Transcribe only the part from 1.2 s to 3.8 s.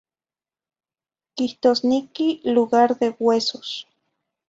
Quihtozniqui lugar de huesos.